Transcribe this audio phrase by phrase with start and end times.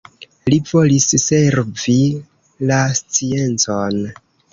[0.51, 1.97] Li volis servi
[2.71, 4.01] la sciencon.